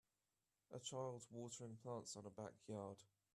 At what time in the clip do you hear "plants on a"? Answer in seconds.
1.83-2.31